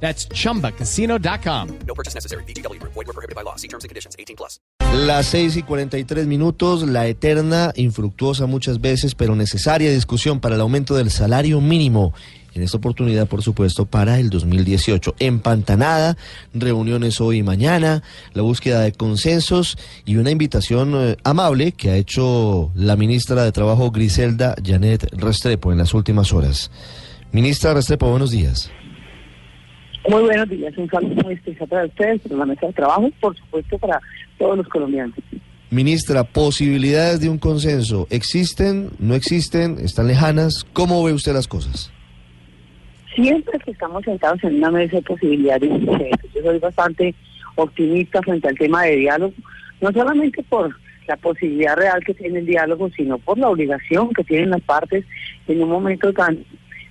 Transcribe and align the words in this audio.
That's 0.00 0.28
chumbacasino.com. 0.28 1.78
No 1.86 1.94
purchase 1.94 2.14
necessary. 2.14 2.44
BGW. 2.44 2.80
Void 2.82 2.94
were 2.94 3.12
prohibited 3.12 3.34
by 3.34 3.42
law. 3.42 3.56
See 3.56 3.68
terms 3.68 3.84
and 3.84 3.88
conditions. 3.88 4.14
18 4.18 4.36
plus. 4.36 4.60
Las 4.94 5.26
6 5.26 5.56
y 5.56 5.62
43 5.62 6.26
minutos, 6.26 6.86
la 6.88 7.06
eterna, 7.06 7.72
infructuosa 7.76 8.46
muchas 8.46 8.80
veces, 8.80 9.14
pero 9.14 9.36
necesaria 9.36 9.90
discusión 9.90 10.40
para 10.40 10.54
el 10.54 10.60
aumento 10.60 10.94
del 10.94 11.10
salario 11.10 11.60
mínimo. 11.60 12.14
En 12.54 12.62
esta 12.62 12.78
oportunidad, 12.78 13.28
por 13.28 13.42
supuesto, 13.42 13.84
para 13.84 14.18
el 14.18 14.30
2018. 14.30 15.16
Empantanada, 15.18 16.16
reuniones 16.54 17.20
hoy 17.20 17.38
y 17.38 17.42
mañana, 17.42 18.02
la 18.32 18.40
búsqueda 18.40 18.80
de 18.80 18.92
consensos 18.92 19.76
y 20.06 20.16
una 20.16 20.30
invitación 20.30 20.94
eh, 20.94 21.16
amable 21.24 21.72
que 21.72 21.90
ha 21.90 21.96
hecho 21.96 22.72
la 22.74 22.96
ministra 22.96 23.44
de 23.44 23.52
Trabajo 23.52 23.90
Griselda 23.90 24.54
Janet 24.64 25.06
Restrepo 25.12 25.72
en 25.72 25.78
las 25.78 25.92
últimas 25.92 26.32
horas. 26.32 26.70
Ministra 27.32 27.74
Restrepo, 27.74 28.08
buenos 28.08 28.30
días. 28.30 28.70
Muy 30.08 30.22
buenos 30.22 30.48
días, 30.48 30.76
un 30.76 30.88
saludo 30.88 31.22
muy 31.24 31.34
especial 31.34 31.68
para 31.68 31.84
ustedes, 31.84 32.20
para 32.22 32.36
la 32.36 32.46
mesa 32.46 32.66
de 32.66 32.72
trabajo, 32.72 33.10
por 33.20 33.36
supuesto 33.36 33.76
para 33.78 34.00
todos 34.38 34.56
los 34.58 34.68
colombianos. 34.68 35.16
Ministra, 35.70 36.22
posibilidades 36.22 37.20
de 37.20 37.28
un 37.28 37.38
consenso, 37.38 38.06
¿existen? 38.10 38.90
¿No 39.00 39.14
existen? 39.14 39.78
¿Están 39.80 40.06
lejanas? 40.06 40.64
¿Cómo 40.72 41.02
ve 41.02 41.12
usted 41.12 41.32
las 41.32 41.48
cosas? 41.48 41.92
Siempre 43.16 43.58
que 43.58 43.72
estamos 43.72 44.04
sentados 44.04 44.44
en 44.44 44.56
una 44.56 44.70
mesa 44.70 44.96
de 44.96 45.02
posibilidades, 45.02 45.70
yo 46.34 46.42
soy 46.42 46.58
bastante 46.60 47.14
optimista 47.56 48.22
frente 48.22 48.46
al 48.46 48.56
tema 48.56 48.84
de 48.84 48.96
diálogo, 48.96 49.34
no 49.80 49.90
solamente 49.90 50.40
por 50.44 50.76
la 51.08 51.16
posibilidad 51.16 51.76
real 51.76 52.04
que 52.04 52.14
tiene 52.14 52.38
el 52.40 52.46
diálogo, 52.46 52.90
sino 52.96 53.18
por 53.18 53.38
la 53.38 53.48
obligación 53.48 54.10
que 54.12 54.22
tienen 54.22 54.50
las 54.50 54.60
partes 54.60 55.04
en 55.48 55.62
un 55.62 55.68
momento 55.68 56.12
tan 56.12 56.38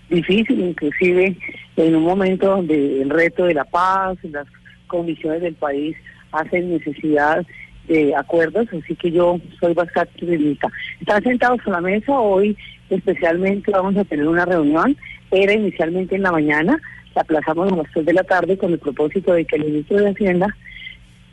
difícil, 0.09 0.59
inclusive 0.59 1.37
en 1.77 1.95
un 1.95 2.03
momento 2.03 2.47
donde 2.47 3.01
el 3.01 3.09
reto 3.09 3.45
de 3.45 3.53
la 3.53 3.65
paz, 3.65 4.17
las 4.23 4.47
condiciones 4.87 5.41
del 5.41 5.55
país 5.55 5.95
hacen 6.31 6.71
necesidad 6.71 7.45
de 7.87 8.15
acuerdos, 8.15 8.67
así 8.73 8.95
que 8.95 9.11
yo 9.11 9.39
soy 9.59 9.73
bastante 9.73 10.11
optimista. 10.23 10.69
Están 10.99 11.23
sentados 11.23 11.59
a 11.65 11.71
la 11.71 11.81
mesa, 11.81 12.19
hoy 12.19 12.57
especialmente 12.89 13.71
vamos 13.71 13.95
a 13.97 14.03
tener 14.05 14.27
una 14.27 14.45
reunión, 14.45 14.95
era 15.31 15.53
inicialmente 15.53 16.15
en 16.15 16.23
la 16.23 16.31
mañana, 16.31 16.79
la 17.13 17.21
aplazamos 17.21 17.71
a 17.71 17.75
las 17.75 17.91
3 17.93 18.05
de 18.05 18.13
la 18.13 18.23
tarde 18.23 18.57
con 18.57 18.71
el 18.71 18.79
propósito 18.79 19.33
de 19.33 19.45
que 19.45 19.55
el 19.57 19.65
ministro 19.65 19.97
de 19.97 20.09
Hacienda, 20.09 20.55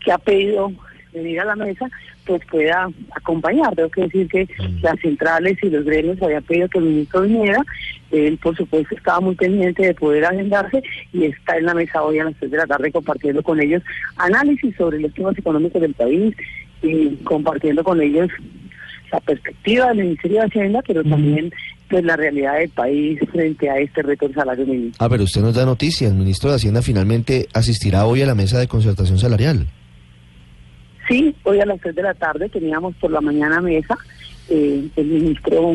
que 0.04 0.12
ha 0.12 0.18
pedido 0.18 0.72
venir 1.12 1.40
a 1.40 1.44
la 1.44 1.56
mesa, 1.56 1.88
pues 2.26 2.42
pueda 2.50 2.88
acompañar. 3.14 3.74
Tengo 3.74 3.90
que 3.90 4.02
decir 4.02 4.28
que 4.28 4.48
las 4.80 4.98
centrales 5.00 5.58
y 5.62 5.70
los 5.70 5.84
gremios 5.84 6.20
habían 6.22 6.42
pedido 6.42 6.68
que 6.68 6.78
el 6.78 6.84
ministro 6.84 7.22
viniera. 7.22 7.62
Él, 8.10 8.38
por 8.38 8.56
supuesto, 8.56 8.94
estaba 8.94 9.20
muy 9.20 9.34
pendiente 9.34 9.82
de 9.82 9.94
poder 9.94 10.24
agendarse 10.24 10.82
y 11.12 11.24
está 11.24 11.56
en 11.56 11.66
la 11.66 11.74
mesa 11.74 12.02
hoy 12.02 12.18
a 12.18 12.24
las 12.24 12.34
3 12.36 12.50
de 12.50 12.56
la 12.58 12.66
tarde 12.66 12.92
compartiendo 12.92 13.42
con 13.42 13.60
ellos 13.60 13.82
análisis 14.16 14.74
sobre 14.76 15.00
los 15.00 15.12
temas 15.14 15.36
económicos 15.38 15.80
del 15.80 15.94
país 15.94 16.34
y 16.82 17.16
compartiendo 17.24 17.82
con 17.84 18.00
ellos 18.00 18.28
la 19.10 19.20
perspectiva 19.20 19.88
del 19.88 19.98
Ministerio 19.98 20.40
de 20.40 20.46
Hacienda, 20.46 20.82
pero 20.86 21.04
también 21.04 21.52
pues 21.88 22.02
la 22.04 22.16
realidad 22.16 22.58
del 22.58 22.70
país 22.70 23.20
frente 23.30 23.68
a 23.68 23.78
este 23.78 24.02
reto 24.02 24.26
del 24.26 24.34
salario 24.34 24.66
mínimo. 24.66 24.92
Ah, 24.98 25.08
pero 25.10 25.24
usted 25.24 25.42
nos 25.42 25.54
da 25.54 25.66
noticias. 25.66 26.10
El 26.10 26.16
ministro 26.16 26.48
de 26.48 26.56
Hacienda 26.56 26.80
finalmente 26.80 27.48
asistirá 27.52 28.06
hoy 28.06 28.22
a 28.22 28.26
la 28.26 28.34
mesa 28.34 28.58
de 28.58 28.66
concertación 28.66 29.18
salarial. 29.18 29.66
Sí, 31.08 31.34
hoy 31.44 31.60
a 31.60 31.66
las 31.66 31.80
3 31.80 31.94
de 31.94 32.02
la 32.02 32.14
tarde 32.14 32.48
teníamos 32.48 32.94
por 32.96 33.10
la 33.10 33.20
mañana 33.20 33.60
mesa. 33.60 33.96
Eh, 34.48 34.88
el 34.96 35.06
ministro 35.06 35.74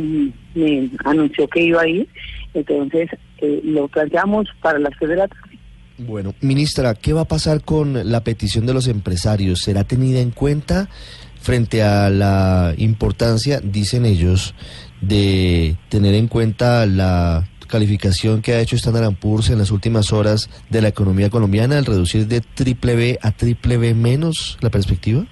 me 0.56 0.90
anunció 1.06 1.48
que 1.48 1.62
iba 1.62 1.82
a 1.82 1.88
ir, 1.88 2.08
entonces 2.54 3.10
eh, 3.40 3.62
lo 3.64 3.88
planteamos 3.88 4.48
para 4.62 4.80
las 4.80 4.94
3 5.00 5.10
de 5.10 5.16
la 5.16 5.28
tarde. 5.28 5.60
Bueno, 6.00 6.36
ministra, 6.42 6.94
¿qué 6.94 7.14
va 7.14 7.22
a 7.22 7.28
pasar 7.28 7.64
con 7.64 8.12
la 8.12 8.24
petición 8.24 8.66
de 8.68 8.74
los 8.74 8.88
empresarios? 8.88 9.62
¿Será 9.62 9.84
tenida 9.84 10.20
en 10.20 10.30
cuenta 10.30 10.90
frente 11.42 11.82
a 11.82 12.10
la 12.10 12.74
importancia, 12.78 13.60
dicen 13.62 14.06
ellos, 14.06 14.54
de 15.02 15.76
tener 15.90 16.14
en 16.14 16.28
cuenta 16.28 16.86
la 16.86 17.48
calificación 17.68 18.42
que 18.42 18.54
ha 18.54 18.60
hecho 18.60 18.76
Standard 18.76 19.16
Poor's 19.16 19.50
en 19.50 19.58
las 19.58 19.72
últimas 19.72 20.12
horas 20.14 20.50
de 20.70 20.82
la 20.82 20.88
economía 20.88 21.30
colombiana, 21.30 21.78
el 21.78 21.86
reducir 21.86 22.28
de 22.28 22.42
triple 22.42 22.96
B 22.96 23.20
a 23.22 23.32
triple 23.32 23.78
B 23.78 23.94
menos 23.94 24.58
la 24.62 24.70
perspectiva? 24.70 25.26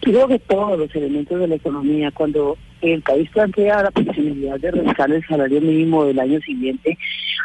Creo 0.00 0.26
que 0.26 0.38
todos 0.38 0.78
los 0.78 0.94
elementos 0.94 1.38
de 1.38 1.46
la 1.46 1.54
economía, 1.54 2.10
cuando 2.10 2.56
el 2.80 3.02
país 3.02 3.30
plantea 3.30 3.84
la 3.84 3.90
posibilidad 3.90 4.58
de 4.58 4.70
revisar 4.72 5.10
el 5.12 5.24
salario 5.26 5.60
mínimo 5.60 6.04
del 6.04 6.18
año 6.18 6.40
siguiente, 6.40 6.98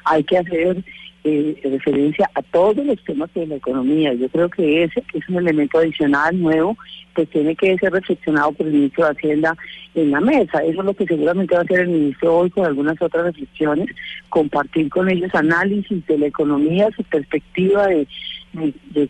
hay 0.06 0.24
que 0.24 0.38
hacer 0.38 0.84
eh, 1.28 1.60
referencia 1.62 2.30
a 2.34 2.42
todos 2.42 2.86
los 2.86 3.04
temas 3.04 3.34
de 3.34 3.46
la 3.46 3.56
economía. 3.56 4.14
Yo 4.14 4.30
creo 4.30 4.50
que 4.50 4.84
ese 4.84 5.04
es 5.14 5.28
un 5.28 5.36
elemento 5.36 5.78
adicional, 5.78 6.40
nuevo, 6.42 6.78
que 7.14 7.26
tiene 7.26 7.54
que 7.54 7.78
ser 7.78 7.92
reflexionado 7.92 8.54
por 8.54 8.66
el 8.68 8.74
ministro 8.74 9.04
de 9.06 9.12
Hacienda 9.12 9.58
en 9.94 10.12
la 10.12 10.22
mesa. 10.22 10.64
Eso 10.64 10.80
es 10.80 10.86
lo 10.86 10.94
que 10.94 11.06
seguramente 11.06 11.54
va 11.54 11.62
a 11.62 11.64
hacer 11.64 11.82
el 11.82 11.90
ministro 11.90 12.38
hoy 12.38 12.50
con 12.50 12.66
algunas 12.66 13.02
otras 13.02 13.26
reflexiones, 13.26 13.88
compartir 14.30 14.88
con 14.90 15.10
ellos 15.10 15.36
análisis 15.36 16.06
de 16.08 16.18
la 16.18 16.28
economía, 16.28 16.88
su 16.96 17.04
perspectiva 17.04 17.88
de, 17.88 18.08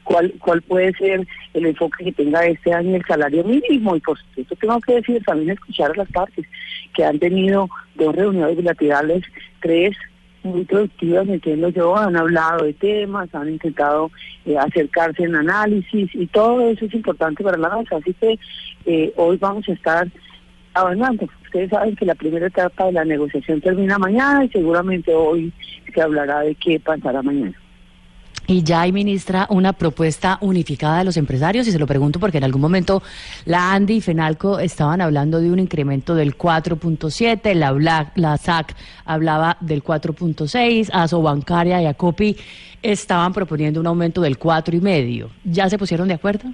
cuál, 0.04 0.34
cuál 0.40 0.64
puede 0.64 0.94
ser 0.94 1.28
el 1.54 1.66
enfoque 1.68 2.06
que 2.06 2.12
tenga 2.14 2.46
este 2.48 2.74
año 2.74 2.96
el 2.96 3.06
salario 3.06 3.44
mínimo. 3.44 3.96
Y 3.96 4.00
por 4.00 4.18
supuesto 4.18 4.56
tengo 4.56 4.80
que 4.82 4.96
decir 4.96 5.24
también 5.24 5.52
escuchar 5.52 5.92
a 5.92 5.98
las 5.98 6.12
partes 6.12 6.48
que 6.96 7.06
han 7.06 7.20
tenido 7.20 7.70
dos 7.94 8.16
reuniones 8.16 8.58
bilaterales, 8.58 9.24
tres 9.62 9.96
muy 10.44 10.66
productivas, 10.66 11.28
entiendo 11.28 11.70
yo, 11.70 11.96
han 11.96 12.16
hablado 12.16 12.66
de 12.66 12.74
temas, 12.74 13.34
han 13.34 13.50
intentado 13.50 14.12
eh, 14.46 14.58
acercarse 14.58 15.24
en 15.24 15.36
análisis 15.36 16.10
y 16.14 16.28
todo 16.28 16.62
eso 16.70 16.86
es 16.86 16.94
importante 16.94 17.44
para 17.44 17.58
la 17.58 17.76
mesa. 17.76 17.98
Así 17.98 18.14
que 18.14 18.40
eh, 18.86 19.14
hoy 19.16 19.38
vamos 19.38 19.68
a 19.68 19.74
estar 19.74 20.08
avanzando. 20.74 21.28
Ustedes 21.44 21.70
saben 21.70 21.96
que 21.96 22.06
la 22.06 22.16
primera 22.16 22.48
etapa 22.48 22.86
de 22.86 22.94
la 22.94 23.06
negociación 23.06 23.62
termina 23.62 23.98
mañana 23.98 24.46
y 24.46 24.50
seguramente 24.50 25.14
hoy 25.14 25.52
se 25.94 26.02
hablará 26.02 26.42
de 26.42 26.56
qué 26.56 26.80
pasará 26.80 27.22
mañana. 27.22 27.56
Y 28.50 28.64
ya 28.64 28.82
hay, 28.82 28.94
ministra, 28.94 29.46
una 29.50 29.74
propuesta 29.74 30.38
unificada 30.40 31.00
de 31.00 31.04
los 31.04 31.18
empresarios, 31.18 31.68
y 31.68 31.72
se 31.74 31.80
lo 31.80 31.86
pregunto 31.86 32.18
porque 32.18 32.38
en 32.38 32.46
algún 32.46 32.62
momento 32.62 33.04
la 33.44 33.74
ANDI 33.74 33.98
y 33.98 34.02
FENALCO 34.02 34.60
estaban 34.60 35.02
hablando 35.02 35.42
de 35.42 35.52
un 35.52 35.60
incremento 35.60 36.16
del 36.16 36.38
4.7, 36.38 37.54
la, 37.54 38.12
la 38.16 38.38
SAC 38.38 38.74
hablaba 39.04 39.58
del 39.60 39.84
4.6, 39.84 40.90
Asobancaria 40.94 41.82
y 41.82 41.86
ACOPI 41.88 42.38
estaban 42.82 43.34
proponiendo 43.34 43.82
un 43.82 43.88
aumento 43.88 44.22
del 44.22 44.40
4,5. 44.40 45.28
¿Ya 45.44 45.70
se 45.70 45.78
pusieron 45.78 46.08
de 46.08 46.14
acuerdo? 46.14 46.50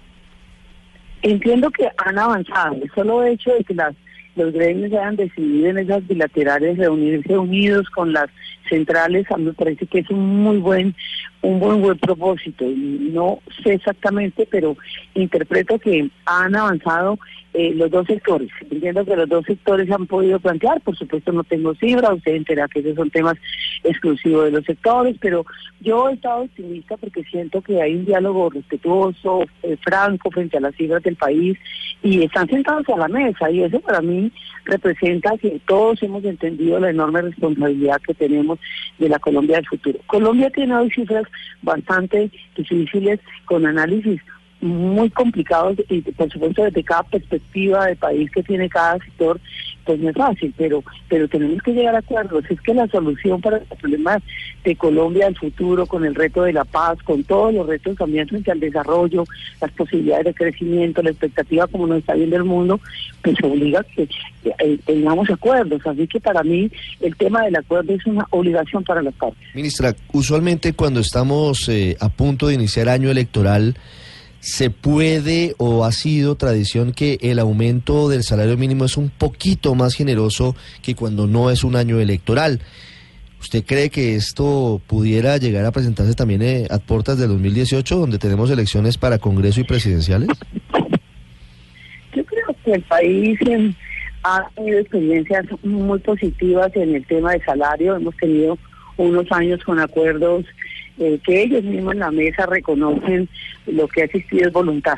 Entiendo 1.22 1.70
que 1.70 1.88
han 1.98 2.18
avanzado. 2.18 2.74
El 2.74 2.92
solo 2.94 3.24
hecho 3.24 3.52
de 3.52 3.64
que 3.64 3.76
las 3.76 3.96
los 4.36 4.54
gremios 4.54 4.92
hayan 4.94 5.16
decidido 5.16 5.70
en 5.70 5.78
esas 5.80 6.08
bilaterales 6.08 6.78
reunirse 6.78 7.38
unidos 7.38 7.90
con 7.90 8.14
las 8.14 8.30
centrales, 8.70 9.30
a 9.32 9.38
mí 9.38 9.46
me 9.46 9.54
parece 9.54 9.86
que 9.86 10.00
es 10.00 10.10
un 10.10 10.44
muy 10.44 10.58
buen, 10.58 10.96
un 11.42 11.60
buen 11.60 11.82
buen 11.82 11.98
propósito. 12.00 12.66
No 12.66 13.40
sé 13.64 13.74
exactamente, 13.74 14.48
pero 14.50 14.78
interpreto 15.14 15.78
que 15.80 16.10
han 16.26 16.56
avanzado 16.56 17.20
eh, 17.54 17.74
los 17.76 17.92
dos 17.92 18.08
sectores. 18.08 18.50
Entiendo 18.70 19.06
que 19.06 19.16
los 19.16 19.30
dos 19.30 19.46
sectores 19.46 19.90
han 19.92 20.08
podido 20.08 20.40
plantear, 20.40 20.82
por 20.82 20.98
supuesto 20.98 21.32
no 21.32 21.44
tengo 21.44 21.76
cifra, 21.76 22.14
usted 22.14 22.36
enterará 22.36 22.68
que 22.68 22.80
esos 22.80 22.96
son 22.96 23.12
temas 23.12 23.36
exclusivos 23.84 24.46
de 24.46 24.52
los 24.52 24.66
sectores, 24.66 25.16
pero 25.20 25.46
yo 25.80 26.10
he 26.10 26.14
estado 26.14 26.44
optimista 26.44 26.98
porque 26.98 27.24
siento 27.26 27.62
que 27.62 27.82
hay 27.82 27.96
un 27.96 28.06
diálogo 28.06 28.50
respetuoso, 28.50 29.46
eh, 29.62 29.78
franco 29.82 30.32
frente 30.32 30.58
a 30.58 30.62
las 30.62 30.76
cifras 30.76 31.04
del 31.04 31.16
país 31.16 31.58
y 32.02 32.24
están 32.24 32.48
sentados 32.50 32.90
a 32.90 32.98
la 32.98 33.08
mesa 33.08 33.52
y 33.52 33.62
eso 33.62 33.80
para 33.82 34.02
mí 34.02 34.32
representa 34.66 35.38
que 35.38 35.62
todos 35.68 36.02
hemos 36.02 36.24
entendido 36.24 36.80
la 36.80 36.90
enorme 36.90 37.22
responsabilidad 37.22 38.02
que 38.02 38.14
tenemos 38.14 38.60
de 38.98 39.10
la 39.10 39.20
Colombia 39.20 39.58
del 39.58 39.68
futuro. 39.68 40.00
Colombia 40.08 40.50
tiene 40.50 40.76
hoy 40.76 40.90
cifras 40.90 41.26
bastante 41.62 42.32
difíciles 42.56 43.20
con 43.46 43.66
análisis 43.66 44.22
muy 44.64 45.10
complicados 45.10 45.78
y 45.90 46.02
por 46.02 46.32
supuesto 46.32 46.64
desde 46.64 46.84
cada 46.84 47.04
perspectiva 47.04 47.86
de 47.88 47.96
país 47.96 48.32
que 48.32 48.44
tiene 48.44 48.70
cada 48.70 48.98
sector, 49.00 49.40
pues 49.86 50.00
no 50.00 50.10
es 50.10 50.16
fácil, 50.16 50.54
pero 50.58 50.84
pero 51.10 51.28
tenemos 51.28 51.62
que 51.62 51.74
llegar 51.74 51.96
a 51.96 52.00
acuerdos. 52.00 52.46
Es 52.50 52.60
que 52.62 52.74
la 52.74 52.88
solución 52.88 53.42
para 53.42 53.60
los 53.60 53.68
problemas 53.80 54.24
de 54.64 54.76
Colombia 54.76 55.26
del 55.26 55.38
futuro, 55.38 55.86
con 55.86 56.06
el 56.06 56.16
reto 56.16 56.44
de 56.44 56.54
la 56.54 56.64
paz, 56.64 56.98
con 57.04 57.24
todos 57.24 57.54
los 57.54 57.68
retos 57.68 57.98
también 57.98 58.28
frente 58.28 58.52
al 58.52 58.60
desarrollo, 58.60 59.26
las 59.62 59.72
posibilidades 59.72 60.26
de 60.26 60.34
crecimiento, 60.34 61.02
la 61.02 61.12
expectativa 61.12 61.68
como 61.68 61.88
nos 61.88 62.00
está 62.00 62.14
viendo 62.14 62.38
el 62.38 62.46
mundo, 62.46 62.80
pues 63.22 63.36
obliga 63.44 63.82
a 63.82 63.84
que 63.84 64.08
eh, 64.60 64.80
tengamos 64.86 65.30
acuerdos. 65.30 65.86
Así 65.86 66.08
que 66.08 66.20
para 66.20 66.44
mí 66.44 66.72
el 67.02 67.16
tema 67.16 67.44
del 67.44 67.56
acuerdo 67.58 67.94
es 67.94 68.06
una 68.06 68.26
obligación 68.30 68.84
para 68.84 69.02
las 69.02 69.14
partes. 69.14 69.44
Ministra, 69.54 69.94
usualmente 70.14 70.74
cuando 70.74 71.02
estamos 71.02 71.68
eh, 71.70 71.98
a 72.00 72.10
punto 72.10 72.48
de 72.48 72.56
iniciar 72.56 72.90
año 72.90 73.12
electoral, 73.12 73.76
¿se 74.44 74.70
puede 74.70 75.56
o 75.58 75.86
ha 75.86 75.94
sido 75.94 76.36
tradición 76.36 76.92
que 76.92 77.18
el 77.22 77.40
aumento 77.40 78.10
del 78.10 78.24
salario 78.24 78.58
mínimo 78.58 78.84
es 78.84 78.98
un 78.98 79.10
poquito 79.10 79.74
más 79.74 79.96
generoso 79.96 80.54
que 80.82 80.96
cuando 80.96 81.28
no 81.28 81.50
es 81.50 81.64
un 81.64 81.78
año 81.78 82.02
electoral? 82.02 82.60
¿Usted 83.40 83.64
cree 83.64 83.90
que 83.90 84.16
esto 84.16 84.82
pudiera 84.86 85.38
llegar 85.38 85.64
a 85.64 85.72
presentarse 85.72 86.14
también 86.14 86.42
eh, 86.42 86.68
a 86.70 86.80
puertas 86.80 87.18
del 87.18 87.30
2018, 87.30 87.96
donde 87.96 88.20
tenemos 88.20 88.52
elecciones 88.52 88.98
para 88.98 89.18
Congreso 89.18 89.62
y 89.62 89.64
presidenciales? 89.64 90.28
Yo 92.14 92.26
creo 92.26 92.48
que 92.66 92.74
el 92.74 92.82
país 92.82 93.40
eh, 93.48 93.74
ha 94.24 94.46
tenido 94.56 94.80
experiencias 94.80 95.46
muy 95.64 96.00
positivas 96.00 96.70
en 96.76 96.96
el 96.96 97.06
tema 97.06 97.32
de 97.32 97.42
salario. 97.46 97.96
Hemos 97.96 98.18
tenido 98.18 98.58
unos 98.98 99.32
años 99.32 99.64
con 99.64 99.80
acuerdos 99.80 100.44
eh, 101.00 101.20
que 101.26 101.44
ellos 101.44 101.64
mismos 101.64 101.94
en 101.94 102.00
la 102.00 102.12
mesa 102.12 102.46
reconocen 102.46 103.28
lo 103.68 103.88
que 103.88 104.02
ha 104.02 104.06
existido 104.06 104.48
es 104.48 104.54
voluntad, 104.54 104.98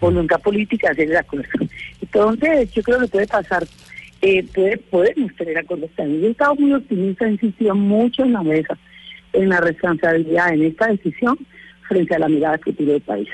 voluntad 0.00 0.40
política 0.40 0.88
de 0.88 0.92
hacer 0.92 1.10
el 1.10 1.16
acuerdo. 1.16 1.48
Entonces, 2.00 2.72
yo 2.72 2.82
creo 2.82 3.00
que 3.00 3.08
puede 3.08 3.26
pasar, 3.26 3.66
eh, 4.22 4.44
puede, 4.54 4.78
podemos 4.78 5.34
tener 5.36 5.58
acuerdos 5.58 5.90
también. 5.96 6.20
Yo 6.20 6.28
he 6.28 6.30
estado 6.30 6.54
muy 6.56 6.72
optimista, 6.72 7.26
he 7.26 7.32
insistido 7.32 7.74
mucho 7.74 8.24
en 8.24 8.32
la 8.32 8.42
mesa, 8.42 8.76
en 9.32 9.48
la 9.48 9.60
responsabilidad, 9.60 10.52
en 10.52 10.62
esta 10.62 10.88
decisión, 10.88 11.38
frente 11.88 12.14
a 12.14 12.18
la 12.18 12.28
mirada 12.28 12.58
futuro 12.58 12.92
del 12.92 13.00
país. 13.00 13.28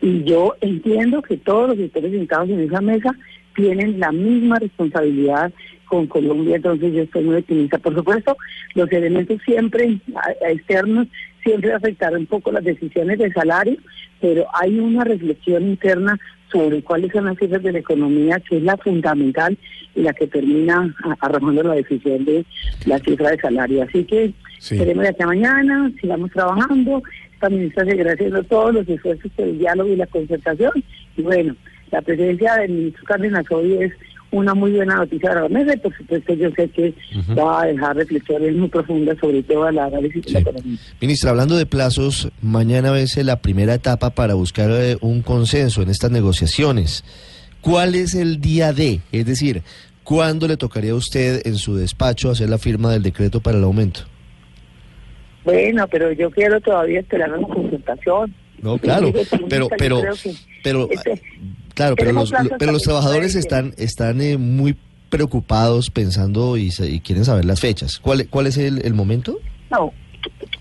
Y 0.00 0.24
yo 0.24 0.56
entiendo 0.60 1.22
que 1.22 1.36
todos 1.36 1.70
los 1.70 1.78
sectores 1.78 2.10
sentados 2.10 2.50
en 2.50 2.60
esa 2.60 2.80
mesa 2.80 3.14
tienen 3.54 4.00
la 4.00 4.10
misma 4.10 4.58
responsabilidad 4.58 5.52
con 5.86 6.06
Colombia, 6.06 6.56
entonces 6.56 6.92
yo 6.92 7.02
estoy 7.02 7.22
muy 7.22 7.36
optimista. 7.36 7.78
Por 7.78 7.94
supuesto, 7.94 8.36
los 8.74 8.90
elementos 8.90 9.40
siempre 9.44 9.98
externos 10.40 11.06
siempre 11.42 11.72
afectarán 11.72 12.20
un 12.20 12.26
poco 12.26 12.52
las 12.52 12.64
decisiones 12.64 13.18
de 13.18 13.32
salario, 13.32 13.76
pero 14.20 14.46
hay 14.54 14.78
una 14.78 15.04
reflexión 15.04 15.62
interna 15.64 16.18
sobre 16.50 16.82
cuáles 16.82 17.10
son 17.12 17.24
las 17.24 17.38
cifras 17.38 17.62
de 17.62 17.72
la 17.72 17.78
economía, 17.78 18.38
que 18.40 18.58
es 18.58 18.62
la 18.62 18.76
fundamental 18.76 19.56
y 19.94 20.02
la 20.02 20.12
que 20.12 20.26
termina 20.26 20.94
arrojando 21.20 21.62
la 21.62 21.74
decisión 21.74 22.24
de 22.24 22.44
la 22.86 22.98
cifra 22.98 23.30
de 23.30 23.38
salario. 23.40 23.82
Así 23.82 24.04
que 24.04 24.32
Sí. 24.58 24.74
esperemos 24.76 25.02
de 25.02 25.08
aquí 25.08 25.22
a 25.22 25.26
mañana, 25.26 25.90
sigamos 26.00 26.30
trabajando. 26.30 27.02
Esta 27.34 27.48
ministra 27.48 27.84
seguirá 27.84 28.12
haciendo 28.12 28.42
todos 28.44 28.74
los 28.74 28.88
esfuerzos 28.88 29.32
por 29.34 29.46
el 29.48 29.58
diálogo 29.58 29.92
y 29.92 29.96
la 29.96 30.06
concertación. 30.06 30.72
Y 31.16 31.22
bueno, 31.22 31.56
la 31.90 32.00
presencia 32.02 32.54
del 32.56 32.70
ministro 32.70 33.04
Cárdenas 33.04 33.44
hoy 33.50 33.74
es 33.82 33.92
una 34.32 34.54
muy 34.54 34.72
buena 34.72 34.96
noticia 34.96 35.28
para 35.28 35.42
la 35.42 35.48
mesa 35.48 35.74
y 35.74 35.76
por 35.78 35.96
supuesto 35.96 36.32
yo 36.34 36.50
sé 36.56 36.68
que 36.70 36.92
va 37.38 37.62
a 37.62 37.66
dejar 37.66 37.94
reflexiones 37.96 38.54
muy 38.56 38.68
profundas 38.68 39.16
sobre 39.20 39.42
todo 39.44 39.68
el 39.68 39.78
análisis 39.78 40.24
de 40.24 40.32
la 40.32 40.38
Sí. 40.40 40.42
economía. 40.48 40.78
Ministra, 41.00 41.30
hablando 41.30 41.56
de 41.56 41.66
plazos, 41.66 42.28
mañana 42.40 42.90
vence 42.90 43.22
la 43.24 43.36
primera 43.40 43.74
etapa 43.74 44.10
para 44.10 44.34
buscar 44.34 44.70
eh, 44.72 44.96
un 45.00 45.22
consenso 45.22 45.82
en 45.82 45.90
estas 45.90 46.10
negociaciones. 46.10 47.04
¿Cuál 47.60 47.94
es 47.94 48.14
el 48.14 48.40
día 48.40 48.72
D? 48.72 49.00
Es 49.12 49.24
decir, 49.26 49.62
¿cuándo 50.02 50.48
le 50.48 50.56
tocaría 50.56 50.92
a 50.92 50.96
usted 50.96 51.42
en 51.46 51.54
su 51.56 51.76
despacho 51.76 52.30
hacer 52.30 52.48
la 52.50 52.58
firma 52.58 52.90
del 52.90 53.02
decreto 53.02 53.40
para 53.40 53.58
el 53.58 53.64
aumento? 53.64 54.00
Bueno, 55.44 55.86
pero 55.88 56.10
yo 56.12 56.30
quiero 56.30 56.60
todavía 56.60 57.00
esperar 57.00 57.32
una 57.36 57.46
consultación. 57.48 58.34
No, 58.62 58.78
claro, 58.78 59.08
Yo 59.08 59.18
digo, 59.18 59.46
pero, 59.48 59.68
pero, 59.76 60.00
pero, 60.62 60.88
este- 60.90 61.20
claro, 61.74 61.96
pero 61.96 62.12
los, 62.12 62.32
pero 62.58 62.72
los 62.72 62.82
trabajadores 62.82 63.34
están, 63.34 63.74
están 63.76 64.20
eh, 64.20 64.38
muy 64.38 64.76
preocupados 65.10 65.90
pensando 65.90 66.56
y, 66.56 66.70
se- 66.70 66.88
y 66.90 67.00
quieren 67.00 67.24
saber 67.24 67.44
las 67.44 67.60
fechas. 67.60 67.98
¿Cuál, 67.98 68.28
cuál 68.28 68.46
es 68.46 68.56
el, 68.56 68.84
el 68.86 68.94
momento? 68.94 69.38
No, 69.70 69.92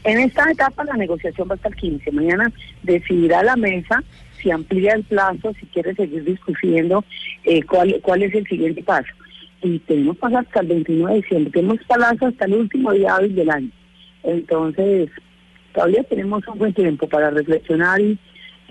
en 0.04 0.20
esta 0.20 0.50
etapa 0.52 0.84
la 0.84 0.96
negociación 0.96 1.48
va 1.50 1.56
hasta 1.56 1.70
el 1.70 1.76
15. 1.76 2.12
Mañana 2.12 2.52
decidirá 2.84 3.44
la 3.44 3.56
mesa 3.56 4.04
si 4.42 4.50
amplía 4.50 4.94
el 4.94 5.04
plazo, 5.04 5.54
si 5.60 5.68
quiere 5.68 5.94
seguir 5.94 6.24
discutiendo 6.24 7.06
eh, 7.44 7.62
cuál, 7.64 8.00
cuál 8.02 8.24
es 8.24 8.34
el 8.34 8.48
siguiente 8.48 8.82
paso. 8.82 9.08
Y 9.62 9.78
tenemos 9.80 10.18
paso 10.18 10.40
hasta 10.40 10.62
el 10.62 10.68
29 10.68 11.14
de 11.14 11.22
diciembre, 11.22 11.52
tenemos 11.52 11.78
plazo 11.88 12.26
hasta 12.26 12.46
el 12.46 12.54
último 12.56 12.92
día 12.94 13.16
del 13.20 13.50
año. 13.52 13.70
Entonces, 14.24 15.10
todavía 15.74 16.04
tenemos 16.04 16.48
un 16.48 16.58
buen 16.58 16.74
tiempo 16.74 17.08
para 17.08 17.30
reflexionar 17.30 18.00
y 18.02 18.18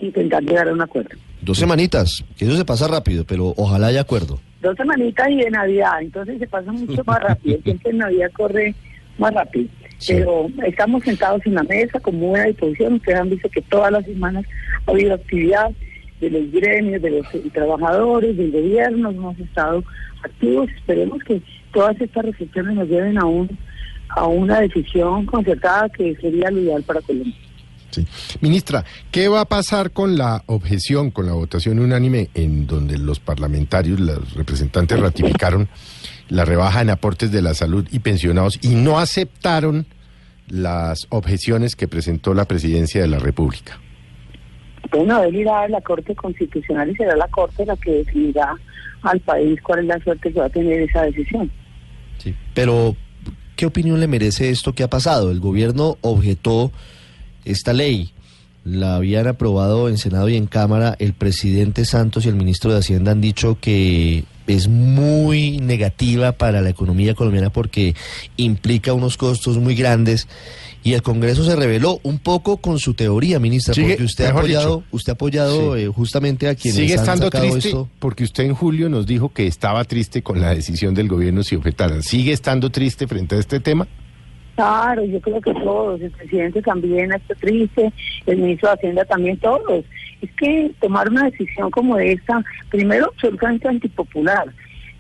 intentar 0.01 0.43
llegar 0.43 0.69
a 0.69 0.73
un 0.73 0.81
acuerdo. 0.81 1.11
Dos 1.43 1.59
semanitas, 1.59 2.25
que 2.37 2.45
eso 2.45 2.57
se 2.57 2.65
pasa 2.65 2.89
rápido, 2.89 3.25
pero 3.27 3.55
ojalá 3.57 3.89
haya 3.89 4.03
acuerdo. 4.03 4.41
Dos 4.61 4.77
semanitas 4.77 5.29
y 5.31 5.37
de 5.37 5.51
Navidad, 5.51 6.03
entonces 6.03 6.39
se 6.39 6.47
pasa 6.47 6.71
mucho 6.71 7.03
más 7.05 7.21
rápido. 7.21 7.59
Siempre 7.63 7.91
en 7.91 7.99
Navidad 7.99 8.31
corre 8.33 8.75
más 9.19 9.33
rápido. 9.33 9.69
Sí. 9.99 10.15
Pero 10.15 10.49
estamos 10.67 11.03
sentados 11.05 11.45
en 11.45 11.55
la 11.55 11.63
mesa 11.63 12.01
con 12.01 12.19
buena 12.19 12.45
disposición. 12.47 12.95
Ustedes 12.95 13.21
han 13.21 13.31
visto 13.31 13.49
que 13.49 13.63
todas 13.63 13.93
las 13.93 14.05
semanas 14.05 14.45
ha 14.87 14.91
habido 14.91 15.15
actividad 15.15 15.71
de 16.21 16.31
los 16.31 16.51
gremios, 16.53 17.03
de 17.03 17.11
los 17.11 17.27
trabajadores, 17.53 18.37
del 18.37 18.51
gobierno. 18.51 19.11
Hemos 19.11 19.39
estado 19.39 19.85
activos. 20.23 20.71
Esperemos 20.77 21.23
que 21.25 21.43
todas 21.73 22.01
estas 22.01 22.25
reflexiones 22.25 22.75
nos 22.75 22.89
lleven 22.89 23.19
a, 23.19 23.25
un, 23.25 23.49
a 24.17 24.27
una 24.27 24.61
decisión 24.61 25.27
concertada 25.27 25.89
que 25.89 26.15
sería 26.17 26.51
lo 26.51 26.61
ideal 26.61 26.83
para 26.83 27.01
Colombia. 27.01 27.35
Sí. 27.91 28.07
Ministra, 28.41 28.85
¿qué 29.11 29.29
va 29.29 29.41
a 29.41 29.45
pasar 29.47 29.91
con 29.91 30.17
la 30.17 30.45
objeción, 30.47 31.11
con 31.11 31.27
la 31.27 31.33
votación 31.33 31.81
unánime 31.81 32.31
en 32.35 32.67
donde 32.69 32.97
los 32.99 33.19
parlamentarios, 33.19 33.99
los 33.99 34.35
representantes 34.35 35.01
ratificaron 35.01 35.69
la 36.29 36.45
rebaja 36.45 36.83
en 36.83 36.91
aportes 36.91 37.33
de 37.33 37.43
la 37.43 37.55
salud 37.55 37.87
y 37.91 37.99
pensionados 37.99 38.59
y 38.63 38.77
no 38.77 39.01
aceptaron 39.01 39.87
las 40.49 41.07
objeciones 41.11 41.75
que 41.75 41.89
presentó 41.89 42.35
la 42.35 42.45
presidencia 42.45 43.01
de 43.01 43.09
la 43.09 43.19
República? 43.19 43.79
Bueno, 44.91 45.23
él 45.23 45.37
irá 45.37 45.63
a 45.63 45.69
la 45.69 45.81
Corte 45.81 46.15
Constitucional 46.15 46.91
y 46.91 46.97
será 46.97 47.17
la 47.17 47.29
Corte 47.29 47.65
la 47.65 47.77
que 47.77 47.91
decidirá 48.05 48.57
al 49.03 49.21
país 49.21 49.61
cuál 49.63 49.81
es 49.81 49.87
la 49.87 50.01
suerte 50.01 50.33
que 50.33 50.39
va 50.39 50.47
a 50.47 50.51
tener 50.51 50.81
esa 50.81 51.03
decisión. 51.03 51.51
Sí. 52.19 52.35
Pero, 52.55 52.97
¿qué 53.61 53.67
opinión 53.67 54.01
le 54.01 54.09
merece 54.09 54.49
esto 54.49 54.73
que 54.73 54.83
ha 54.83 54.89
pasado? 54.89 55.31
El 55.31 55.39
gobierno 55.39 55.99
objetó 56.01 56.73
esta 57.45 57.75
ley. 57.75 58.11
La 58.65 58.97
habían 58.97 59.27
aprobado 59.27 59.91
en 59.91 59.99
Senado 59.99 60.31
y 60.31 60.37
en 60.37 60.47
Cámara. 60.47 60.97
El 60.99 61.13
presidente 61.13 61.85
Santos 61.85 62.25
y 62.25 62.31
el 62.31 62.37
ministro 62.37 62.73
de 62.73 62.79
Hacienda 62.79 63.13
han 63.13 63.21
dicho 63.21 63.59
que 63.61 64.25
es 64.47 64.69
muy 64.69 65.59
negativa 65.59 66.33
para 66.33 66.61
la 66.61 66.71
economía 66.71 67.15
colombiana 67.15 67.51
porque 67.51 67.95
implica 68.37 68.93
unos 68.93 69.17
costos 69.17 69.59
muy 69.59 69.75
grandes. 69.75 70.29
Y 70.83 70.95
el 70.95 71.03
Congreso 71.03 71.45
se 71.45 71.55
reveló 71.57 72.01
un 72.05 72.19
poco 72.19 72.57
con 72.57 72.79
su 72.79 72.95
teoría, 72.95 73.39
ministra, 73.39 73.75
Sigue, 73.75 73.89
porque 73.91 74.05
usted 74.05 74.25
ha 74.25 74.31
apoyado, 74.31 74.77
dicho. 74.79 74.87
usted 74.93 75.11
ha 75.11 75.15
apoyado 75.15 75.77
Sí. 75.77 75.83
eh, 75.83 75.87
justamente 75.89 76.49
a 76.49 76.55
quienes 76.55 76.77
Sigue 76.81 76.95
han 76.95 77.01
estando 77.01 77.27
sacado 77.27 77.45
triste 77.51 77.69
esto. 77.69 77.89
porque 77.99 78.25
usted 78.25 78.45
en 78.45 78.55
julio 78.55 78.89
nos 78.89 79.07
dijo 79.07 79.31
que 79.31 79.47
estaba 79.47 79.85
triste 79.85 80.23
con 80.23 80.41
la 80.41 80.55
decisión 80.55 80.95
del 80.95 81.07
gobierno 81.09 81.43
si 81.43 81.55
objetaran. 81.55 82.03
¿Sigue 82.03 82.33
estando 82.33 82.71
triste 82.71 83.07
frente 83.07 83.37
a 83.37 83.41
este 83.41 83.61
tema? 83.61 83.87
Claro, 84.57 85.05
yo 85.05 85.21
creo 85.21 85.41
que 85.41 85.53
todos, 85.55 86.01
el 86.01 86.11
presidente 86.11 86.61
también 86.61 87.13
está 87.13 87.35
triste, 87.35 87.93
el 88.27 88.37
ministro 88.39 88.69
de 88.71 88.75
Hacienda 88.75 89.05
también, 89.05 89.39
todos. 89.39 89.85
Es 90.21 90.31
que 90.33 90.71
tomar 90.81 91.09
una 91.09 91.25
decisión 91.25 91.71
como 91.71 91.99
esta, 91.99 92.45
primero, 92.71 93.07
absolutamente 93.07 93.69
antipopular. 93.69 94.47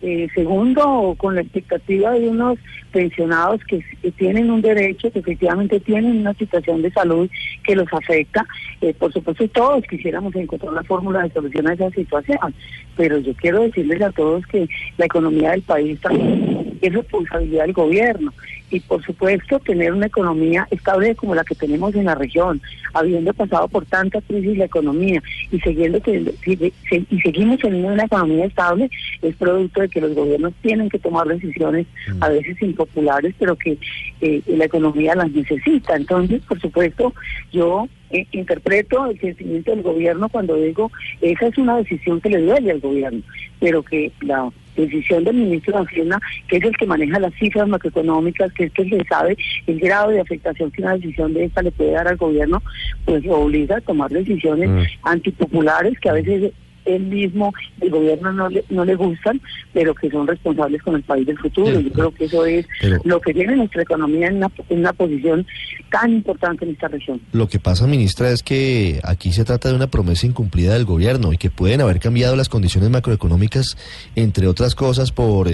Eh, 0.02 0.28
segundo, 0.34 1.14
con 1.18 1.34
la 1.34 1.42
expectativa 1.42 2.12
de 2.12 2.26
unos 2.26 2.58
pensionados 2.90 3.62
que, 3.64 3.84
tienen 4.16 4.50
un 4.50 4.62
derecho, 4.62 5.12
que 5.12 5.18
efectivamente 5.18 5.78
tienen 5.78 6.20
una 6.20 6.32
situación 6.32 6.80
de 6.80 6.90
salud 6.90 7.28
que 7.64 7.76
los 7.76 7.86
afecta. 7.92 8.46
Eh, 8.80 8.94
por 8.94 9.12
supuesto, 9.12 9.46
todos 9.48 9.84
quisiéramos 9.84 10.34
encontrar 10.36 10.72
la 10.72 10.84
fórmula 10.84 11.22
de 11.22 11.30
solución 11.30 11.68
a 11.68 11.74
esa 11.74 11.90
situación, 11.90 12.54
pero 12.96 13.18
yo 13.18 13.34
quiero 13.34 13.62
decirles 13.62 14.00
a 14.00 14.10
todos 14.10 14.46
que 14.46 14.66
la 14.96 15.04
economía 15.04 15.50
del 15.50 15.62
país 15.62 16.00
también 16.00 16.78
es 16.80 16.94
responsabilidad 16.94 17.64
del 17.64 17.74
gobierno 17.74 18.32
y 18.70 18.80
por 18.80 19.02
supuesto 19.04 19.58
tener 19.60 19.92
una 19.92 20.06
economía 20.06 20.66
estable 20.70 21.14
como 21.14 21.34
la 21.34 21.44
que 21.44 21.54
tenemos 21.54 21.94
en 21.94 22.04
la 22.06 22.14
región, 22.14 22.60
habiendo 22.94 23.32
pasado 23.34 23.68
por 23.68 23.84
tanta 23.86 24.20
crisis 24.20 24.58
la 24.58 24.64
economía 24.66 25.22
y 25.50 25.58
siguiendo 25.60 26.00
y 26.06 27.20
seguimos 27.20 27.58
teniendo 27.60 27.88
una 27.88 28.04
economía 28.04 28.46
estable 28.46 28.90
es 29.22 29.36
producto 29.36 29.80
de 29.80 29.88
que 29.88 30.00
los 30.00 30.14
gobiernos 30.14 30.52
tienen 30.62 30.88
que 30.88 30.98
tomar 30.98 31.26
decisiones 31.26 31.86
a 32.20 32.28
veces 32.28 32.60
impopulares, 32.62 33.34
pero 33.38 33.56
que 33.56 33.78
eh, 34.20 34.42
la 34.46 34.64
economía 34.64 35.14
las 35.14 35.30
necesita. 35.30 35.96
Entonces, 35.96 36.42
por 36.42 36.60
supuesto, 36.60 37.12
yo 37.52 37.88
interpreto 38.32 39.06
el 39.06 39.20
sentimiento 39.20 39.70
del 39.70 39.82
gobierno 39.82 40.28
cuando 40.28 40.56
digo 40.56 40.90
esa 41.20 41.46
es 41.46 41.58
una 41.58 41.76
decisión 41.78 42.20
que 42.20 42.30
le 42.30 42.40
duele 42.40 42.72
al 42.72 42.80
gobierno, 42.80 43.22
pero 43.60 43.82
que 43.82 44.10
la 44.22 44.50
decisión 44.76 45.24
del 45.24 45.36
ministro 45.36 45.78
de 45.78 45.84
Hacienda, 45.84 46.20
que 46.48 46.56
es 46.56 46.64
el 46.64 46.76
que 46.76 46.86
maneja 46.86 47.18
las 47.20 47.34
cifras 47.34 47.68
macroeconómicas, 47.68 48.52
que 48.52 48.64
es 48.64 48.72
el 48.76 48.90
que 48.90 49.04
sabe 49.08 49.36
el 49.66 49.78
grado 49.78 50.10
de 50.10 50.20
afectación 50.20 50.70
que 50.70 50.82
una 50.82 50.96
decisión 50.96 51.34
de 51.34 51.44
esta 51.44 51.62
le 51.62 51.70
puede 51.70 51.92
dar 51.92 52.08
al 52.08 52.16
gobierno, 52.16 52.62
pues 53.04 53.24
lo 53.24 53.40
obliga 53.40 53.76
a 53.76 53.80
tomar 53.80 54.10
decisiones 54.10 54.68
Mm. 54.70 54.82
antipopulares 55.02 55.98
que 56.00 56.08
a 56.08 56.14
veces 56.14 56.52
él 56.84 57.02
mismo, 57.02 57.52
el 57.80 57.90
gobierno 57.90 58.32
no 58.32 58.48
le, 58.48 58.64
no 58.70 58.84
le 58.84 58.94
gustan, 58.94 59.40
pero 59.72 59.94
que 59.94 60.10
son 60.10 60.26
responsables 60.26 60.82
con 60.82 60.94
el 60.96 61.02
país 61.02 61.26
del 61.26 61.38
futuro. 61.38 61.78
Sí, 61.78 61.84
Yo 61.84 61.92
creo 61.92 62.10
que 62.12 62.24
eso 62.24 62.44
es 62.46 62.66
pero- 62.80 63.00
lo 63.04 63.20
que 63.20 63.32
tiene 63.34 63.56
nuestra 63.56 63.82
economía 63.82 64.28
en 64.28 64.36
una, 64.36 64.50
en 64.68 64.78
una 64.80 64.92
posición 64.92 65.46
tan 65.90 66.12
importante 66.12 66.64
en 66.64 66.72
esta 66.72 66.88
región. 66.88 67.20
Lo 67.32 67.48
que 67.48 67.58
pasa, 67.58 67.86
ministra, 67.86 68.30
es 68.30 68.42
que 68.42 69.00
aquí 69.02 69.32
se 69.32 69.44
trata 69.44 69.68
de 69.68 69.74
una 69.74 69.88
promesa 69.88 70.26
incumplida 70.26 70.74
del 70.74 70.84
gobierno 70.84 71.32
y 71.32 71.38
que 71.38 71.50
pueden 71.50 71.80
haber 71.80 71.98
cambiado 72.00 72.36
las 72.36 72.48
condiciones 72.48 72.90
macroeconómicas, 72.90 73.76
entre 74.14 74.46
otras 74.46 74.74
cosas, 74.74 75.10
por 75.12 75.48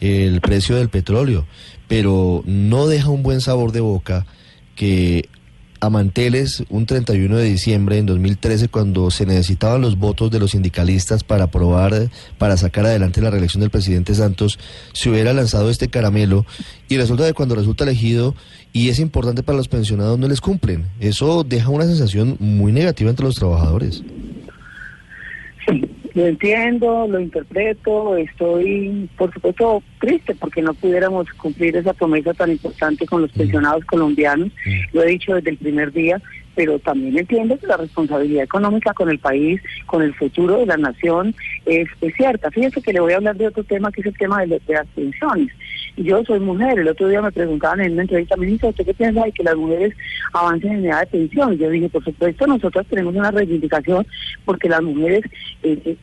el 0.00 0.40
precio 0.40 0.76
del 0.76 0.88
petróleo. 0.88 1.46
Pero 1.86 2.42
no 2.46 2.86
deja 2.86 3.08
un 3.08 3.22
buen 3.22 3.40
sabor 3.40 3.72
de 3.72 3.80
boca 3.80 4.26
que 4.76 5.28
a 5.80 5.90
manteles 5.90 6.64
un 6.70 6.86
31 6.86 7.36
de 7.36 7.44
diciembre 7.44 7.98
en 7.98 8.06
2013 8.06 8.68
cuando 8.68 9.10
se 9.10 9.26
necesitaban 9.26 9.80
los 9.80 9.98
votos 9.98 10.30
de 10.30 10.38
los 10.38 10.52
sindicalistas 10.52 11.24
para 11.24 11.44
aprobar, 11.44 12.10
para 12.38 12.56
sacar 12.56 12.86
adelante 12.86 13.20
la 13.20 13.30
reelección 13.30 13.60
del 13.60 13.70
presidente 13.70 14.14
Santos, 14.14 14.58
se 14.92 15.10
hubiera 15.10 15.32
lanzado 15.32 15.70
este 15.70 15.88
caramelo 15.88 16.44
y 16.88 16.96
resulta 16.96 17.26
que 17.26 17.34
cuando 17.34 17.54
resulta 17.54 17.84
elegido 17.84 18.34
y 18.72 18.88
es 18.88 18.98
importante 18.98 19.42
para 19.42 19.58
los 19.58 19.68
pensionados 19.68 20.18
no 20.18 20.28
les 20.28 20.40
cumplen. 20.40 20.86
Eso 21.00 21.44
deja 21.44 21.70
una 21.70 21.84
sensación 21.84 22.36
muy 22.40 22.72
negativa 22.72 23.10
entre 23.10 23.26
los 23.26 23.36
trabajadores. 23.36 24.02
Lo 26.14 26.26
entiendo, 26.26 27.06
lo 27.08 27.20
interpreto, 27.20 28.16
estoy, 28.16 29.08
por 29.16 29.32
supuesto, 29.32 29.82
triste 30.00 30.34
porque 30.34 30.62
no 30.62 30.74
pudiéramos 30.74 31.30
cumplir 31.32 31.76
esa 31.76 31.92
promesa 31.92 32.34
tan 32.34 32.50
importante 32.50 33.06
con 33.06 33.22
los 33.22 33.32
pensionados 33.32 33.84
colombianos. 33.84 34.50
Lo 34.92 35.02
he 35.02 35.08
dicho 35.08 35.34
desde 35.34 35.50
el 35.50 35.58
primer 35.58 35.92
día, 35.92 36.20
pero 36.54 36.78
también 36.80 37.16
entiendo 37.16 37.56
que 37.56 37.66
la 37.66 37.76
responsabilidad 37.76 38.42
económica 38.42 38.92
con 38.92 39.08
el 39.10 39.18
país, 39.18 39.60
con 39.86 40.02
el 40.02 40.14
futuro 40.14 40.58
de 40.58 40.66
la 40.66 40.76
nación, 40.76 41.34
es, 41.66 41.88
es 42.00 42.14
cierta. 42.16 42.50
Fíjese 42.50 42.82
que 42.82 42.92
le 42.92 43.00
voy 43.00 43.12
a 43.12 43.16
hablar 43.16 43.36
de 43.36 43.46
otro 43.46 43.62
tema, 43.62 43.92
que 43.92 44.00
es 44.00 44.08
el 44.08 44.18
tema 44.18 44.44
de 44.44 44.60
las 44.66 44.86
pensiones. 44.88 45.52
Yo 45.98 46.24
soy 46.24 46.38
mujer, 46.38 46.78
el 46.78 46.86
otro 46.86 47.08
día 47.08 47.20
me 47.20 47.32
preguntaban 47.32 47.80
en 47.80 47.92
una 47.94 48.02
entrevista, 48.02 48.36
ministra, 48.36 48.68
¿usted 48.68 48.84
qué 48.84 48.94
piensa 48.94 49.24
de 49.24 49.32
que 49.32 49.42
las 49.42 49.56
mujeres 49.56 49.94
avancen 50.32 50.72
en 50.72 50.84
edad 50.84 51.00
de 51.00 51.06
pensión? 51.06 51.58
Yo 51.58 51.68
dije, 51.70 51.88
por 51.88 52.04
supuesto, 52.04 52.46
nosotros 52.46 52.86
tenemos 52.88 53.16
una 53.16 53.32
reivindicación 53.32 54.06
porque 54.44 54.68
las 54.68 54.80
mujeres 54.80 55.24
eh, 55.64 55.80
eh, 55.84 55.96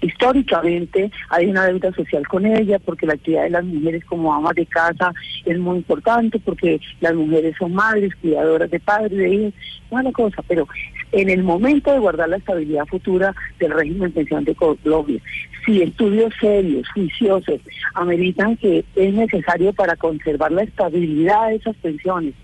históricamente 0.00 1.10
hay 1.30 1.46
una 1.46 1.66
deuda 1.66 1.92
social 1.92 2.26
con 2.28 2.46
ella, 2.46 2.78
porque 2.78 3.06
la 3.06 3.14
actividad 3.14 3.44
de 3.44 3.50
las 3.50 3.64
mujeres 3.64 4.04
como 4.04 4.34
amas 4.34 4.54
de 4.54 4.66
casa 4.66 5.12
es 5.44 5.58
muy 5.58 5.78
importante, 5.78 6.38
porque 6.38 6.80
las 7.00 7.14
mujeres 7.14 7.54
son 7.58 7.74
madres, 7.74 8.14
cuidadoras 8.16 8.70
de 8.70 8.80
padres, 8.80 9.18
de 9.18 9.34
hijos, 9.34 9.54
una 9.90 10.12
cosa, 10.12 10.42
pero 10.46 10.66
en 11.12 11.30
el 11.30 11.42
momento 11.42 11.92
de 11.92 11.98
guardar 11.98 12.28
la 12.28 12.36
estabilidad 12.36 12.86
futura 12.86 13.34
del 13.58 13.72
régimen 13.72 14.08
de 14.08 14.14
pensión 14.14 14.44
de 14.44 14.54
Colombia, 14.54 15.20
si 15.64 15.82
estudios 15.82 16.32
serios, 16.40 16.88
juiciosos, 16.90 17.60
ameritan 17.94 18.56
que 18.56 18.84
es 18.94 19.14
necesario 19.14 19.72
para 19.72 19.96
conservar 19.96 20.52
la 20.52 20.62
estabilidad 20.62 21.48
de 21.48 21.56
esas 21.56 21.76
pensiones, 21.76 22.34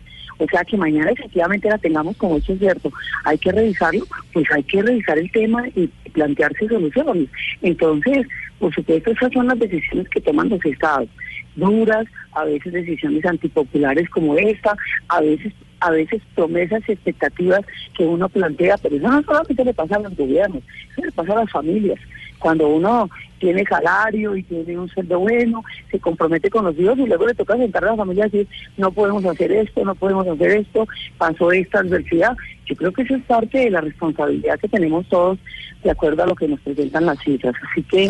o 0.43 0.49
sea 0.49 0.65
que 0.65 0.77
mañana 0.77 1.11
efectivamente 1.11 1.69
la 1.69 1.79
tengamos 1.79 2.17
como 2.17 2.39
hecho 2.39 2.57
cierto, 2.57 2.91
hay 3.25 3.39
que 3.39 3.53
revisarlo, 3.53 4.05
pues 4.33 4.47
hay 4.51 4.63
que 4.65 4.83
revisar 4.83 5.19
el 5.19 5.31
tema 5.31 5.69
y 5.69 5.89
plantearse 6.13 6.69
soluciones. 6.69 7.29
Entonces, 7.63 8.27
por 8.63 8.73
supuesto, 8.73 9.11
esas 9.11 9.33
son 9.33 9.49
las 9.49 9.59
decisiones 9.59 10.09
que 10.09 10.21
toman 10.21 10.49
los 10.49 10.65
estados, 10.65 11.09
duras, 11.57 12.07
a 12.31 12.45
veces 12.45 12.73
decisiones 12.73 13.27
antipopulares 13.27 14.09
como 14.09 14.37
esta, 14.37 14.77
a 15.09 15.21
veces 15.21 15.53
a 15.81 15.91
veces 15.91 16.23
promesas 16.37 16.81
y 16.87 16.93
expectativas 16.93 17.63
que 17.97 18.05
uno 18.05 18.29
plantea, 18.29 18.77
pero 18.79 18.95
eso 18.95 19.11
no 19.11 19.21
solamente 19.25 19.65
le 19.65 19.75
pasa 19.75 19.97
a 19.97 19.99
los 19.99 20.17
gobiernos, 20.17 20.63
eso 20.93 21.05
le 21.05 21.11
pasa 21.11 21.33
a 21.33 21.41
las 21.41 21.51
familias. 21.51 21.99
Cuando 22.39 22.69
uno 22.69 23.11
tiene 23.41 23.65
salario 23.65 24.37
y 24.37 24.45
tiene 24.45 24.79
un 24.79 24.89
sueldo 24.89 25.19
bueno, 25.19 25.65
se 25.91 25.99
compromete 25.99 26.49
con 26.49 26.65
los 26.65 26.79
hijos 26.79 26.97
y 27.01 27.07
luego 27.07 27.27
le 27.27 27.35
toca 27.35 27.57
sentar 27.57 27.85
a 27.85 27.91
la 27.91 27.97
familia 27.97 28.29
y 28.29 28.31
decir, 28.31 28.49
no 28.77 28.93
podemos 28.93 29.25
hacer 29.25 29.51
esto, 29.51 29.85
no 29.85 29.97
podemos 29.97 30.29
hacer 30.29 30.53
esto, 30.53 30.87
pasó 31.19 31.51
esta 31.51 31.81
adversidad. 31.81 32.37
Yo 32.67 32.77
creo 32.77 32.93
que 32.93 33.03
eso 33.03 33.17
es 33.17 33.25
parte 33.25 33.59
de 33.59 33.71
la 33.71 33.81
responsabilidad 33.81 34.61
que 34.61 34.69
tenemos 34.69 35.09
todos 35.09 35.41
de 35.83 35.91
acuerdo 35.91 36.23
a 36.23 36.27
lo 36.29 36.37
que 36.37 36.47
nos 36.47 36.61
presentan 36.61 37.07
las 37.07 37.19
cifras. 37.19 37.57
Así 37.73 37.83
que. 37.83 38.09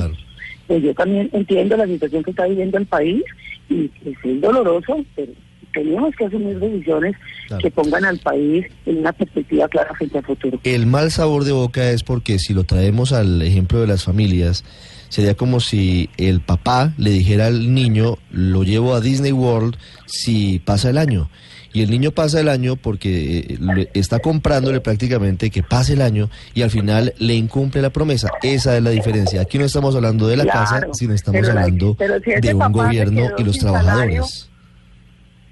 Pues 0.73 0.85
yo 0.85 0.95
también 0.95 1.29
entiendo 1.35 1.77
la 1.77 1.87
situación 1.87 2.23
que 2.25 2.31
está 2.31 2.47
viviendo 2.47 2.79
el 2.79 2.87
país 2.87 3.23
y 3.69 3.91
es 4.07 4.41
doloroso, 4.41 5.05
pero 5.15 5.31
tenemos 5.75 6.17
que 6.17 6.25
asumir 6.25 6.59
decisiones 6.59 7.15
Claro. 7.49 7.63
que 7.63 7.71
pongan 7.71 8.07
al 8.07 8.19
país 8.21 8.65
en 8.87 8.99
una 8.99 9.13
perspectiva 9.13 9.69
clara 9.69 9.93
frente 9.95 10.17
al 10.17 10.25
futuro. 10.25 10.59
El 10.65 10.87
mal 10.87 11.11
sabor 11.11 11.45
de 11.45 11.53
boca 11.53 11.91
es 11.91 12.03
porque 12.03 12.39
si 12.39 12.55
lo 12.55 12.65
traemos 12.65 13.13
al 13.13 13.43
ejemplo 13.43 13.83
de 13.83 13.87
las 13.87 14.05
familias, 14.05 14.65
sería 15.11 15.35
como 15.35 15.61
si 15.61 16.09
el 16.17 16.41
papá 16.41 16.95
le 16.97 17.11
dijera 17.11 17.49
al 17.49 17.75
niño, 17.75 18.17
lo 18.31 18.63
llevo 18.63 18.95
a 18.95 19.03
Disney 19.03 19.33
World 19.33 19.77
si 20.07 20.59
pasa 20.65 20.89
el 20.89 20.97
año. 20.97 21.29
Y 21.75 21.83
el 21.83 21.91
niño 21.91 22.11
pasa 22.11 22.39
el 22.41 22.49
año 22.49 22.77
porque 22.77 23.39
eh, 23.39 23.59
le- 23.61 23.91
está 23.95 24.19
comprándole 24.19 24.81
prácticamente 24.81 25.51
que 25.51 25.63
pase 25.63 25.95
el 25.95 26.03
año 26.03 26.29
y 26.55 26.63
al 26.63 26.71
final 26.71 27.15
le 27.19 27.35
incumple 27.35 27.81
la 27.81 27.91
promesa. 27.91 28.31
Esa 28.43 28.77
es 28.77 28.83
la 28.83 28.91
diferencia. 28.91 29.41
Aquí 29.41 29.57
no 29.59 29.65
estamos 29.65 29.95
hablando 29.97 30.29
de 30.29 30.37
la 30.37 30.45
Claro, 30.45 30.59
casa, 30.61 30.87
sino 30.93 31.15
estamos 31.15 31.41
la- 31.43 31.49
hablando 31.49 31.97
si 32.25 32.41
de 32.41 32.55
un 32.55 32.73
gobierno 32.73 33.31
y 33.39 33.45
los 33.45 33.57
salario, 33.57 33.83
trabajadores. 33.83 34.49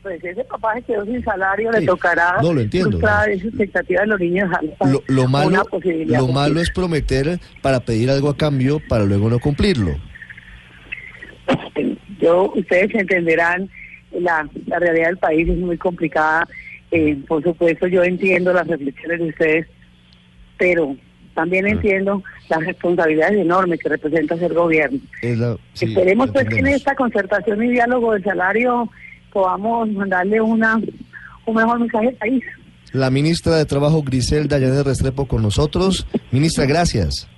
Pues 0.02 0.24
ese 0.24 0.44
papá 0.44 0.74
se 0.76 0.82
quedó 0.82 1.04
sin 1.04 1.22
salario, 1.22 1.70
Sí, 1.74 1.80
le 1.80 1.86
tocará 1.86 2.36
no, 2.42 2.52
lo 2.54 2.60
entiendo. 2.62 2.90
frustrar 2.92 3.28
esa 3.30 3.46
expectativa 3.48 4.00
de 4.00 4.06
los 4.06 4.20
niños. 4.20 4.48
Lo, 4.86 5.02
lo 5.08 5.28
malo, 5.28 5.62
lo 6.06 6.28
malo 6.28 6.60
es 6.60 6.70
prometer 6.70 7.38
para 7.60 7.80
pedir 7.80 8.10
algo 8.10 8.30
a 8.30 8.36
cambio 8.36 8.80
para 8.88 9.04
luego 9.04 9.28
no 9.28 9.38
cumplirlo. 9.38 9.94
Yo, 12.20 12.52
ustedes 12.54 12.94
entenderán, 12.94 13.68
la, 14.18 14.48
la 14.66 14.78
realidad 14.78 15.06
del 15.08 15.18
país 15.18 15.48
es 15.48 15.58
muy 15.58 15.76
complicada. 15.78 16.46
Eh, 16.90 17.16
por 17.28 17.42
supuesto, 17.42 17.86
yo 17.86 18.02
entiendo 18.02 18.52
las 18.52 18.66
reflexiones 18.66 19.20
de 19.20 19.28
ustedes, 19.28 19.66
pero 20.58 20.96
también 21.34 21.66
entiendo 21.66 22.22
las 22.48 22.64
responsabilidades 22.66 23.38
enormes 23.38 23.78
que 23.80 23.88
representa 23.88 24.36
ser 24.36 24.52
gobierno. 24.52 24.98
Es 25.22 25.38
la- 25.38 25.56
sí, 25.74 25.86
Esperemos 25.86 26.30
pues 26.32 26.48
que 26.48 26.56
en 26.58 26.66
esta 26.66 26.94
concertación 26.96 27.62
y 27.64 27.68
diálogo 27.70 28.12
del 28.12 28.24
salario 28.24 28.90
podamos 29.32 29.88
mandarle 29.90 30.40
una 30.40 30.80
un 31.46 31.54
mejor 31.54 31.78
mensaje 31.80 32.08
al 32.08 32.14
país. 32.14 32.44
La 32.92 33.08
ministra 33.10 33.56
de 33.56 33.64
Trabajo, 33.66 34.02
Griselda 34.02 34.58
Llanes 34.58 34.84
Restrepo, 34.84 35.26
con 35.26 35.42
nosotros. 35.42 36.06
Ministra, 36.32 36.66
gracias. 36.66 37.28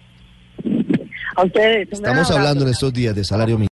A 1.36 1.44
ustedes. 1.44 1.88
Estamos 1.92 2.30
hablando 2.30 2.64
en 2.64 2.70
estos 2.70 2.92
días 2.92 3.14
de 3.14 3.22
salario 3.24 3.56
mínimo. 3.56 3.68